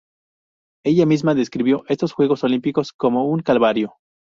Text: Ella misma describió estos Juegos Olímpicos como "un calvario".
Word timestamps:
Ella 0.83 1.05
misma 1.05 1.35
describió 1.35 1.83
estos 1.87 2.11
Juegos 2.13 2.43
Olímpicos 2.43 2.91
como 2.91 3.29
"un 3.29 3.41
calvario". 3.41 3.93